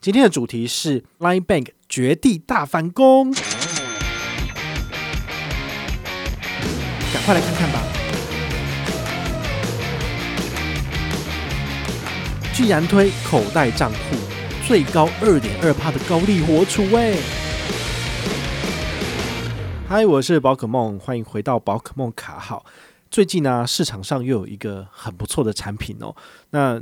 [0.00, 3.32] 今天的主题是 Line Bank 绝地大反攻，
[7.12, 7.82] 赶快来看看吧！
[12.54, 14.16] 居然推口袋账户
[14.68, 17.16] 最高二点二趴的高利活储哎！
[19.88, 22.64] 嗨，我是宝可梦，欢迎回到宝可梦卡号。
[23.10, 26.14] 最近呢、市场上又有一个很不错的产品哦，
[26.50, 26.80] 那。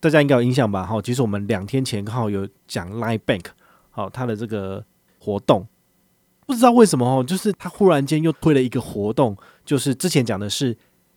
[0.00, 0.86] 大家应该有印象吧？
[0.86, 3.46] 哈，其实我们两天前刚好有讲 Line Bank，
[3.90, 4.84] 好，它的这个
[5.18, 5.66] 活动，
[6.46, 10.76] 不知道为什么哦，就是它忽然间又推了一个活动，就是之前讲的是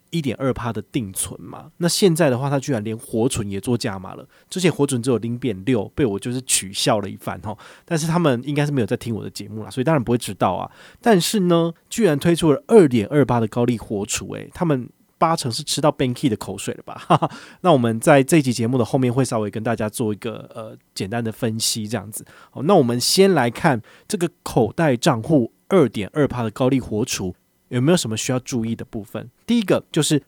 [0.10, 4.28] 一点二趴的定存嘛，那现在的话，它居然连活存也做价码了。
[4.50, 7.56] 之前活存只有零点六，被我就是取笑了一番哈。
[7.86, 10.72] 但是他们应该是没有在听我的节目啦，所以当然不会知道啊。
[11.00, 14.90] 但是呢，居然推出了二点二趴的高利活储，诶，他们。
[15.22, 16.96] 八成是吃到 Banky 的口水了吧？
[16.96, 17.30] 哈哈，
[17.62, 22.26] 那我们在这期节目的后面会稍微跟大家做一个呃简单的分析，这样子。
[22.50, 27.36] 好，那我们先来看这个口袋账户二点二趴的高利活储
[27.68, 29.30] 有没有什么需要注意的部分？
[29.46, 30.24] 第一个就是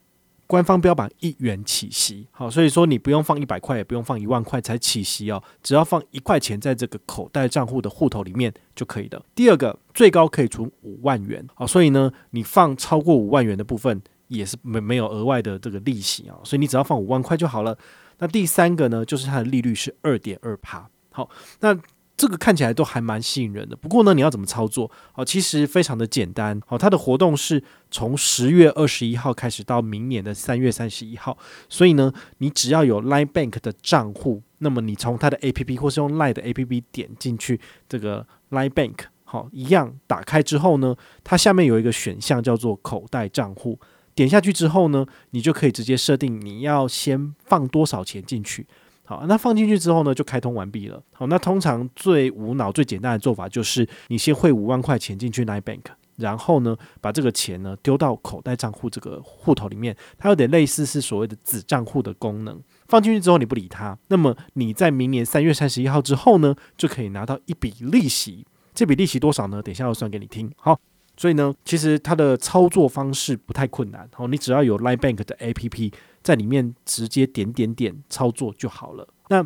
[0.46, 9.20] 官方标榜一元起息，好，所以说你不用放一百块，也不用放一万块才起息哦，只要放一块钱在这个口袋账户的户头里面就可以的。
[9.34, 14.00] 第二个，最高可以存五万元，好，所以呢，你放超过五万元的部分。
[14.28, 17.78] 也是没没有额外的这个利息啊，所以你只要放五万块就好了。
[18.20, 20.90] 那第三个呢，就是它的利率是二点二趴。
[21.12, 21.30] 好，
[21.60, 21.78] 那
[22.16, 23.76] 这个看起来都还蛮吸引人的。
[23.76, 24.90] 不过呢，你要怎么操作？
[25.12, 26.62] 好，其实非常的简单。
[26.66, 31.38] 好，它的活动是从十月二十一号开始到明年的三月三十一号。
[31.68, 43.80] 所以呢，你只要有 Line Bank 的账户，那么你从它的 APP 或是用 Line 的 APP 点进去这个 Line Bank，好，一样打开之后呢，它下面有一个选项叫做口袋账户。
[44.16, 48.66] 点下去之后呢，你就可以直接设定你要先放多少钱进去。
[49.06, 51.04] 好，那放进去之后呢，就开通完毕了。
[51.12, 55.82] 好，那通常最无脑、最简单的做法就是你先汇五万块钱进去 Line Bank，
[56.16, 62.62] 然后呢，把这个钱呢丢到口袋账户这个户头里面，它有点类似是所谓的子账户的功能。
[62.88, 68.46] 放进去之后你不理它，那么你在明年三月三十一号之后呢，就可以拿到一笔利息。
[68.74, 69.62] 这笔利息多少呢？
[69.62, 70.50] 等下要算给你听。
[70.56, 70.80] 好。
[71.16, 75.94] 所以呢，其实它的操作方式不太困难，好，你只要有 Line Bank 的 APP
[76.24, 79.08] 在里面直接点点点操作就好了。
[79.30, 79.38] 那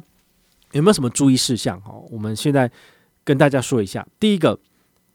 [0.71, 1.79] 有没有什么注意事项？
[1.81, 2.71] 哈，我们现在
[3.23, 4.07] 跟大家说一下。
[4.19, 4.59] 第一个，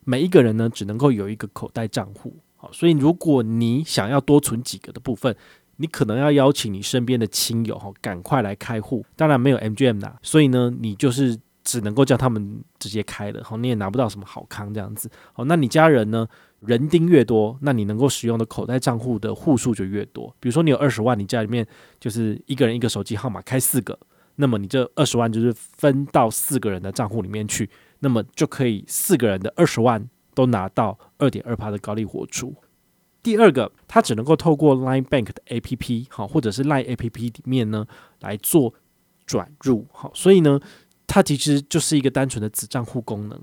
[0.05, 5.35] 每一个人呢只能够有一个口袋账户，好，所以如果你想要多存几个的部分，
[5.77, 9.05] 你可能要邀请你身边的亲友，哈，赶快来开户。
[9.17, 11.39] 当然没有 MGM 啦，所以呢，你就是。
[11.72, 16.28] 只能够叫他们直接开了，好，你也拿不到什么好康这样子，好，那你家人呢？
[16.60, 20.32] 人丁越多，那你能够使用的口袋账户的户数就越多。
[20.38, 21.66] 比如说你有二十万，你家里面
[21.99, 23.99] 就是一个人一个手机号码开四个，
[24.37, 27.69] 那么你这二十万就是分到四个人的账户里面去，
[27.99, 32.55] 那么就可以四个人的二十万都拿到二点二趴的高利活出。
[33.25, 37.84] 第二个，它只能够透过 Line Bank 的 APP 好，或者是 Line APP 里面呢
[38.21, 38.72] 来做
[39.27, 40.61] 转入，好，所以呢。
[41.12, 43.39] 它其实就是一个单纯的子账户功能，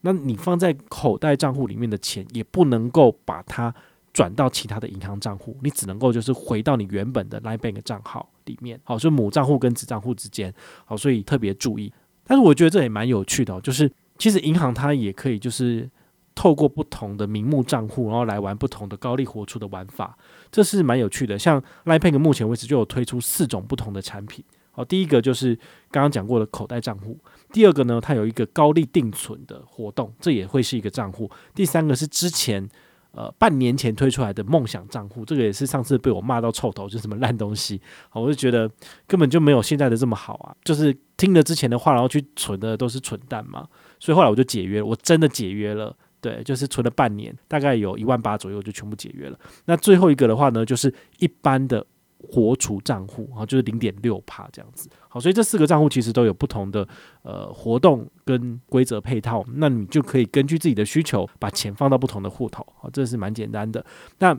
[0.00, 3.74] 那你放在口袋账户里面的钱也不能够把它
[4.10, 10.50] 转到其他的银行账户，你只能够就是回到你原本的 Line Bank 账号里面，好，就母账户跟子账户之间，
[10.86, 11.92] 好，所以特别注意。
[12.24, 15.90] 但是我觉得这也蛮有趣的，就是其实银行它也可以就是
[16.34, 20.16] 透过不同的名目账户，然后来玩不同的高利活出的玩法，
[20.50, 21.38] 这是蛮有趣的。
[21.38, 24.42] 像 Line Bank 目前为止就有推出四种不同的产品。
[24.84, 25.54] 第一个就是
[25.90, 27.18] 刚刚讲过的口袋账户，
[27.52, 31.30] 第二个呢，它有一个高利定存的活动，这也会是一个账户。
[31.54, 32.68] 第三个是之前
[33.12, 37.80] 呃半年前推出来的梦想账户，这个也是上次被我骂到臭头，就是什么烂东西。
[38.08, 38.70] 好，我就觉得
[39.06, 43.68] 根本就没有现在的这么好啊，就是听了之前的话，然后去存的都是蠢蛋嘛。
[43.98, 49.38] 所以后来我就解约，我真的解约了，对，就是存了半年，大概有一万八左右就全部解约了。
[49.64, 51.86] 那最后一个的话呢，就是一般的。
[52.22, 54.88] 活储账户啊，就是零点六趴这样子。
[55.08, 56.86] 好，所以这四个账户其实都有不同的
[57.22, 62.64] 呃活动跟规则配套，那你就可以根据自己的需求把钱放到不同的户头。
[62.78, 63.84] 好，这是蛮简单的。
[64.18, 64.38] 那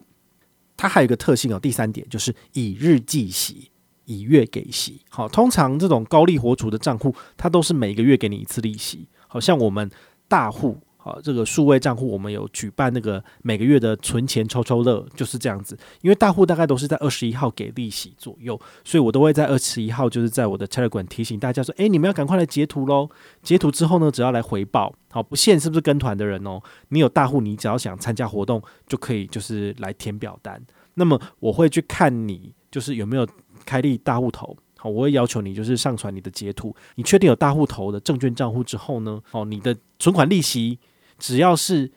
[0.77, 3.71] 它还有一个特性哦，第三点就是以日计息，
[4.05, 5.01] 以月给息。
[5.09, 9.07] 好，通常这种高利活储的账户，它都是每个月给你一次利息。
[9.27, 9.89] 好像我们
[10.27, 10.77] 大户。
[11.03, 15.75] 好，这个数位账户我们有举办那个每个月的存钱抽抽乐，就是这样子。
[16.01, 23.09] 因为大户大概都是在二十一号给利息左右，所以我都会在二十一号就是在我的 Telegram 提醒大家说：“诶，你们要赶快来截图喽！
[23.41, 24.93] 截图之后呢，只要来回报。
[25.09, 26.61] 好，不限是不是跟团的人哦。
[26.89, 30.63] 你有大户，你只要想参加活动，就可以就是来填表单。
[30.93, 33.27] 那么我会去看你就是有没有
[33.65, 40.79] 开立大户头。”好，我会要求你就是上传你的截图，你确定有大户头的证券账户之后呢，哦，你的存款利息
[41.21, 41.91] 只要是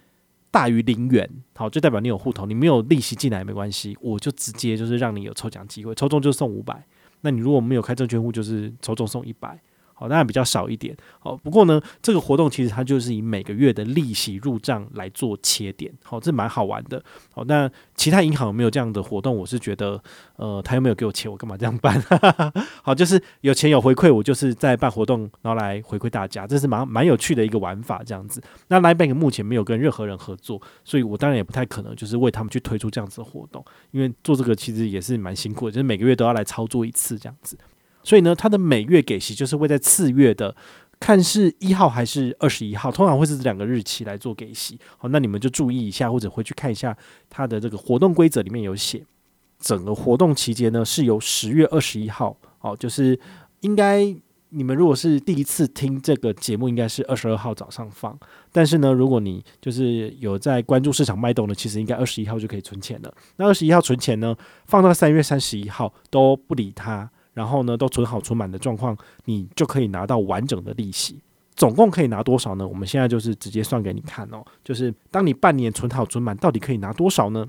[0.50, 6.86] 大于零元，好，就代表你有户头，你没有利息进来也没关系，我就直接就是让你有抽奖机会，抽中就送五百，
[7.22, 9.58] 那你如果没有开证券户，就是抽中送一百。
[9.94, 10.94] 好，当然比较少一点。
[11.19, 15.93] 好，不过呢，这个活动其实它就是以每个月的利息入账来做切点。
[16.02, 17.02] 好，这蛮好玩的。
[17.32, 19.35] 好，那其他银行有没有这样的活动？
[19.35, 20.02] 我是觉得，
[20.37, 21.99] 呃，他又没有给我钱，我干嘛这样办？
[22.82, 28.02] 好，就是有钱有回馈，我就是在办活动，然后来回馈大家，这是蛮蛮有趣的一个玩法。
[28.05, 37.56] 这样子，那 LINE Bank 目前没有跟任何人合作，所以我当然也不太可能就是为他们去推出这样子的活动，因为做这个其实也是蛮辛苦的，就是每个月都要来操作一次这样子。
[38.04, 40.54] 所以呢，它的每月给息就是会在次月的，
[41.00, 44.78] 看是一号还是二十一号，通常会是这两个日期来做给息。
[44.98, 46.96] 好，那你们就注意一下，或者回去看一下
[47.28, 49.02] 它的这个活动规则里面有写，
[49.58, 53.18] 整个活动期间呢是由十月二十一号，哦，就是
[53.60, 54.14] 应该
[54.50, 58.16] 你们如果是第一次听这个节目，应该是二十二号早上放。
[58.52, 63.12] 但是呢，如果你就是有在关注市场脉动的，其实应该二十一号就可以存钱了。
[63.36, 64.36] 那二十一号存钱呢，
[64.66, 67.10] 放到三月三十一号都不理它。
[67.34, 68.96] 然后呢，都存好存满的状况，
[69.26, 71.20] 你就可以拿到完整的利息。
[71.56, 72.66] 总共可以拿多少呢？
[72.66, 74.44] 我们现在就是直接算给你看哦。
[74.64, 77.48] 就是当你半年存好存满，到底可以拿多少呢？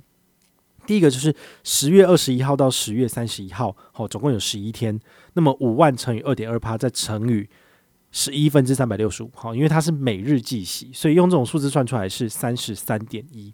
[0.86, 5.00] 第一个就是十月二十一号到十月三十一号，好，总共有十一天。
[5.34, 7.48] 那么五万乘以二点二趴，再乘以
[8.12, 13.52] 十一分之三百六十五，好，因为它是每日计息，所以用这种数字算出来是三十三点一。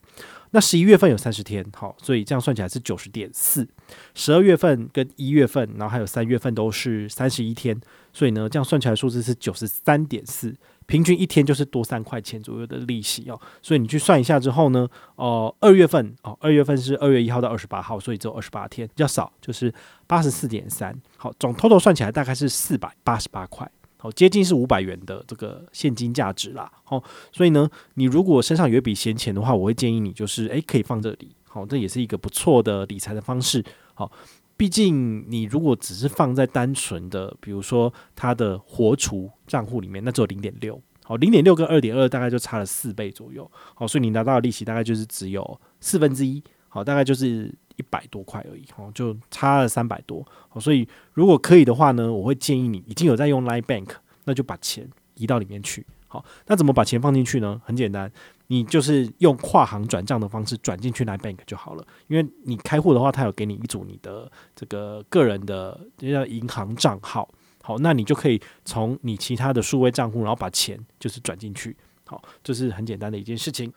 [0.54, 3.68] 那十一月份有三十天，好，所以这样算起来是九十点四。
[4.14, 7.80] 十二月份跟一月份，然后还有三月份都是三十一天，
[8.12, 10.54] 所以呢，这样算起来数字是九十三点四，
[10.86, 13.40] 平均一天就是多三块钱左右的利息哦。
[13.62, 19.74] 所以你去算一下之后呢，哦，二月份哦，二月份是二月一号到二十八号，所以只有二十八天，比较少，就是
[20.06, 20.94] 八十四点三。
[21.16, 23.70] 好，总 total 算起来大概是四百八十八块。
[24.02, 26.72] 好，接近是五百元的这个现金价值啦。
[26.84, 31.36] 好，所以呢，你如果身上有一笔闲钱的话，我会建议你就是，诶，可以放这里。
[31.48, 33.64] 好，这也是一个不错的理财的方式。
[33.94, 34.12] 好，
[34.58, 40.82] 毕竟你如果只是放在单纯的，比如说它的活储账户里面，那只有零点六。
[41.04, 43.48] 好，零点六跟二点二大概就差了四倍左右。
[43.76, 46.44] 好，所以你拿到的利息大概就是只有四分之一。
[46.70, 47.54] 好，大概就是。
[47.82, 50.24] 一百多块而已，哦，就差了三百多，
[50.60, 53.90] 所以如果可以的话呢，我会建议你已经有在用 Line Bank，
[54.26, 55.84] 那就把钱移到里面去。
[56.08, 57.60] 好，那怎么把钱放进去呢？
[57.66, 58.12] 很简单，
[58.48, 61.88] 你就是用跨行转账的方式转进去 Line Bank 就好了。
[62.08, 67.28] 因为你开户的话，它有给你一组你的这个个人的叫银行账号，
[67.64, 71.76] 好，那你就可以从你其他的数位账户，然后把钱就是转进去。
[72.06, 73.72] 好，这是很简单的一件事情。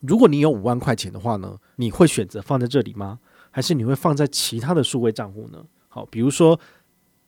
[0.00, 3.18] 如果你有五万块钱的话呢，你会选择放在这里吗？
[3.52, 5.64] 还是你会放在其他的数位账户呢？
[5.88, 6.58] 好，比如说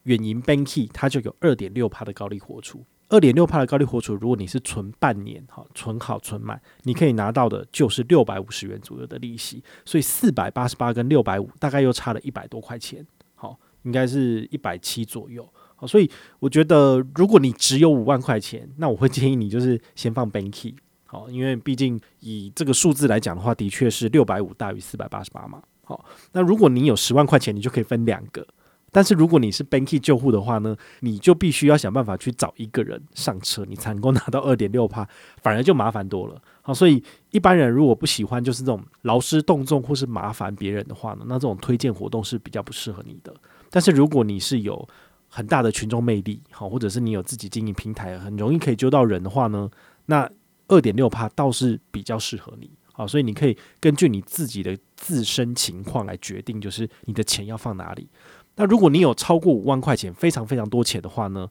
[0.03, 2.85] 远银 Banky，它就有二点六趴的高利活储。
[3.11, 9.63] 二点六趴的高利活储，如果你是存半年，好，存好存满，你可以拿到的就是六百五十元左右的利息。
[9.85, 13.07] 所以四百八十八跟六百五，大概又差了一百多块钱。
[13.35, 15.47] 好，应该是一百七左右。
[15.77, 20.75] 好，所以我觉得如果你只有五万块钱，那我会建议你就是先放 Banky。
[21.05, 25.63] 好，因为毕竟以这个数字来讲的话，的确是六百五大于四百八十八嘛。
[25.85, 28.47] 好，那如果你有十万块钱，你就可以分两个。
[28.91, 35.05] 但是如果你是 Banky 救户的话呢，你就必须要想办法去找一个人上车，你才能够拿到二点六趴，
[35.43, 36.41] 反而就麻烦多了。
[36.63, 43.35] 好，所以一般人如果不喜欢就是这种劳师动众或是麻烦别人的话呢，那这种推荐活动是比较不适合你的。
[43.69, 44.89] 但是如果你是有
[45.29, 49.69] 很大的群众魅力，好，或者是你有自己经营平台，很容易可以揪到人的话呢，
[50.07, 50.31] 那
[50.69, 52.71] 二点六趴倒是比较适合你。
[52.93, 58.09] 好，所以你可以根据你自己的自身情况来决定，就是你的钱要放哪里。
[58.57, 61.47] 那如果你有超过五万块钱，非常非常多钱的话呢，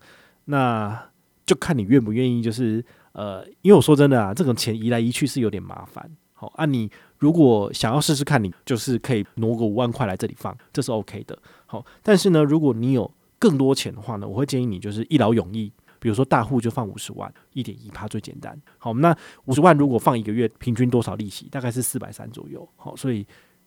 [0.45, 1.11] 那
[1.45, 2.41] 就看你愿不愿意。
[2.41, 6.09] 就是呃，因为我说真的啊，这种钱移来移去是有点麻烦。
[6.33, 11.37] 好，啊，你如果想要试试看，你就是可以挪个五万块来这里放，这是 OK 的。
[11.67, 15.71] 好，但是呢，如果你有更多钱的话呢，我会建议你就是一劳永逸。
[16.03, 18.61] 比如说大户就放五十万，一点一趴最简单。
[18.77, 21.47] 好，那五十万如果放一个月，平均多少利息？
[21.49, 22.67] 大概是四百三左右。
[22.75, 23.25] 好，所以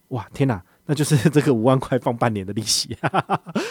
[0.09, 2.95] 哇，天哪，那就是这个五万块放半年的利息。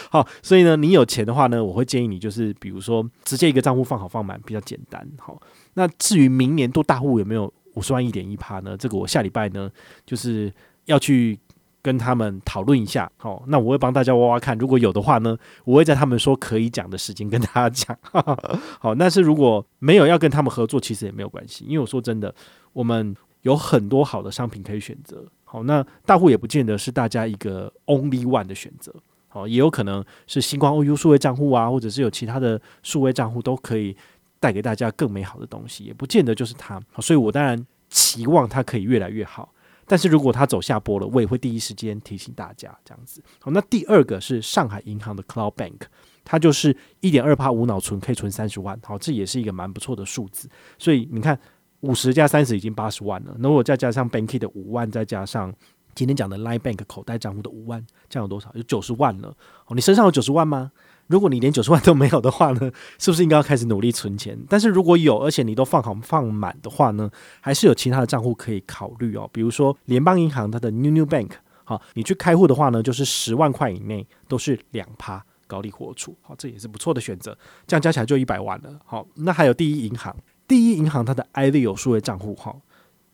[0.10, 5.08] 好，所以呢，你有钱的话呢，我会建议你就是，比如说直接一个账户放好放满，比较简单。
[5.20, 5.40] 好，
[5.76, 8.76] 那至于明年度大户有没有五十万一点一趴呢？
[8.76, 9.70] 这个我下礼拜呢
[10.08, 10.52] 就是
[10.86, 11.38] 要去。
[11.86, 17.96] 跟他们讨论一下，好，那我会帮大家挖挖看，如果有的话呢，我会在他们说可以讲的时间跟大家讲。
[18.82, 22.34] 好，但是如果没有要跟他们合作，其实也没有关系，因为我说真的，
[22.74, 25.24] 我们有很多好的商品可以选择。
[25.44, 28.92] 好，那大户也不见得是大家一个 only one 的选择。
[29.34, 33.96] 哦，也有可能是星光 OU 数位账户啊，或者是有其他的数位账户都可以
[34.40, 36.82] 带给大家更美好的东西，也不见得就是它。
[37.00, 39.54] 所以我当然期望它可以越来越好。
[39.88, 43.22] 但是如果它走下坡了，我也会第一时间提醒大家这样子。
[43.40, 45.82] 好，那第二个是上海银行的 Cloud Bank，
[46.24, 48.80] 它就是一点二趴无脑存，可以存三十万。
[48.84, 50.50] 好，这也是一个蛮不错的数字。
[50.80, 51.40] 所以你看，
[51.82, 53.36] 五十加三十已经八十万了。
[53.40, 55.54] 那我再加上 Banky 的五万，再加上
[55.94, 58.52] 今天讲的 Line Bank 口袋账户的五万，这样有多少？
[58.56, 59.30] 有九十万了。
[59.68, 60.72] 哦，你身上有九十万吗？
[61.08, 64.38] 如果你连九十万都没有的话呢，是不是应该要开始努力存钱？
[64.50, 67.10] 但是如果有，而且你都放好放满的话呢，
[67.42, 69.30] 还是有其他的账户可以考虑哦。
[69.32, 71.32] 比如说联邦银行它的 New New Bank，
[71.64, 77.38] 好，你去开户的话呢，就是十万块以内都是两趴高利活储，好，这也是不错的选择。
[77.68, 78.80] 这样加起来就一百万了。
[78.84, 80.16] 好，那还有第一银行，
[80.48, 82.56] 第一银行它的 iLeo 数位账户，哈，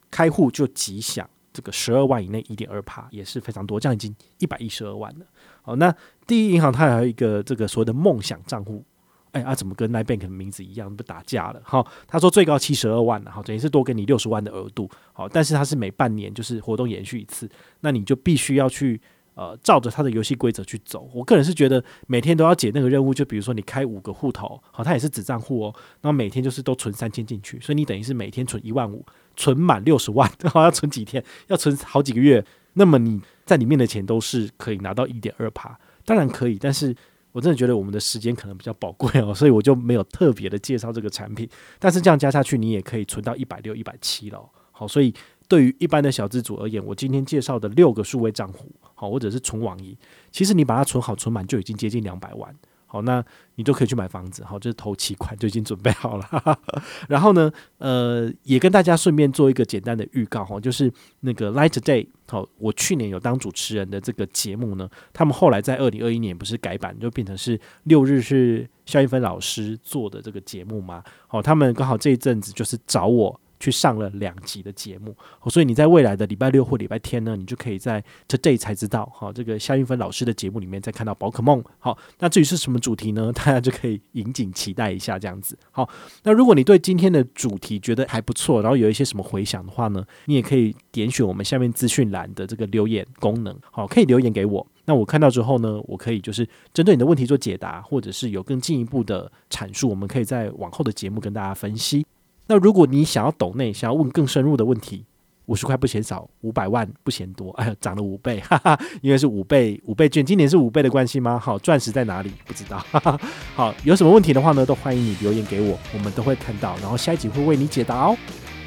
[0.09, 5.25] 开户就吉祥这个十二万以内一点二趴，也是非常多，这样已经一百一十二万了。
[5.63, 5.93] 好，那
[6.25, 8.83] 第一银行它还有一个这个所谓的梦想账户，
[9.31, 11.61] 哎啊，怎么跟 Line Bank 的名字一样，不打架了？
[11.63, 17.49] 好，他说最高七十二万了，好，等于是多给你六十万的额度，好，但是它是每半年就是活动延续一次，
[17.81, 18.99] 那你就必须要去
[19.35, 21.07] 呃照着它的游戏规则去走。
[21.13, 31.23] 我个人是觉得每天都要解那个任务，就比如说你开五个户头，好，它也是子账户哦，那每天就是都存三千进去，所以你等于是每天存一万五，存满六十万， 好，要存几天？
[31.47, 33.21] 要存好几个月，那么你。
[33.51, 36.95] 在里面的钱都是可以拿到一点二趴，当然可以，但是
[37.33, 41.45] 我真的觉得我们的时间可能比较宝贵哦， 所以我就没有特别的介绍这个产品。
[41.77, 44.41] 但是这样加下去，你也可以存到一百六、一百七了。
[44.71, 45.13] 好，所以
[45.49, 49.93] 对于一般的小资主而言，我今天介绍的六个数位账户，好，或者是存网银，
[50.31, 52.55] 其实你把它存好、存满，就已经接近两百万。
[52.91, 53.23] 好，那
[53.55, 56.59] 你就可以去买房子，好，就是头期款就已经准备好了。
[57.07, 73.39] 然后呢，呃，也跟大家顺便做一个简单的预告哈，就是那个 Light Day 好，我去年有当主持人的这个节目呢，他们后来在二零二一年不是改版，就变成是六日是肖一芬老师做的这个节目嘛，好，他们刚好这一阵子就是找我。
[73.61, 75.15] 去上了两集的节目，
[75.49, 81.63] 所以你在未来的礼拜六或礼拜天呢，你就可以在 Today 才知道，好，这个夏运芬老师的节目里面再看到宝可梦。
[81.77, 83.31] 好，那至于是什么主题呢？
[83.37, 85.55] 大家就可以引颈期待一下，这样子。
[85.69, 85.87] 好，
[86.23, 94.65] 那如果你对今天的主题觉得还不错，然后有一些什么回想的话呢，你也可以点选我们下面资讯栏的这个留言功能，好，可以留言给我。
[94.85, 102.03] 那我看到之后呢，我可以就是针对你的问题做解答，或者是有更进一步的阐述，我们可以在往后的节目跟大家分析。
[102.51, 105.05] 那如果你想要抖内，想要问更深入的问题，
[105.45, 111.39] 五十块不嫌少，五百万不嫌多，哎呀，涨了五倍，哈哈，因为是五倍五倍券，今年是五倍的关系吗？
[111.39, 112.29] 好，钻石在哪里？
[112.45, 113.17] 不知道，哈哈，
[113.55, 118.17] 好，有什么问题的话呢，都欢迎你留言给我，我们都会看到，然后下一集会为你解答哦。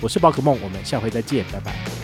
[0.01, 2.04] 我是宝可梦，我们下回再见，拜拜。